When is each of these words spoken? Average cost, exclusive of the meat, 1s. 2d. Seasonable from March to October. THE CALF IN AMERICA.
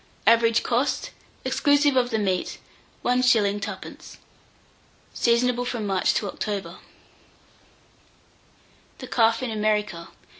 Average 0.25 0.63
cost, 0.63 1.11
exclusive 1.45 1.95
of 1.95 2.09
the 2.09 2.17
meat, 2.17 2.57
1s. 3.05 3.61
2d. 3.61 4.17
Seasonable 5.13 5.63
from 5.65 5.85
March 5.85 6.15
to 6.15 6.27
October. 6.27 6.79
THE 8.97 9.05
CALF 9.07 9.43
IN 9.43 9.51
AMERICA. 9.51 10.07